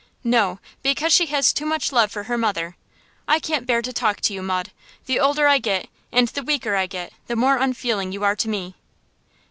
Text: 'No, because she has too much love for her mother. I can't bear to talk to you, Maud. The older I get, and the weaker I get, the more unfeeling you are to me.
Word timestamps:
'No, 0.23 0.57
because 0.81 1.13
she 1.13 1.27
has 1.27 1.53
too 1.53 1.63
much 1.63 1.91
love 1.91 2.09
for 2.11 2.23
her 2.23 2.35
mother. 2.35 2.75
I 3.27 3.39
can't 3.39 3.67
bear 3.67 3.83
to 3.83 3.93
talk 3.93 4.19
to 4.21 4.33
you, 4.33 4.41
Maud. 4.41 4.71
The 5.05 5.19
older 5.19 5.45
I 5.47 5.59
get, 5.59 5.89
and 6.11 6.27
the 6.29 6.41
weaker 6.41 6.75
I 6.75 6.87
get, 6.87 7.13
the 7.27 7.35
more 7.35 7.59
unfeeling 7.59 8.11
you 8.11 8.23
are 8.23 8.35
to 8.35 8.49
me. 8.49 8.73